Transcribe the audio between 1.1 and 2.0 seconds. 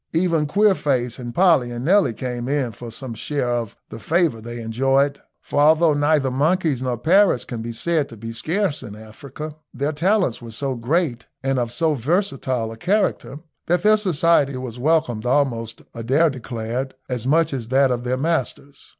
and Polly and